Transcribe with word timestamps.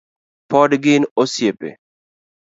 Pod 0.53 0.71
gin 0.83 1.03
osiepe 1.21 1.69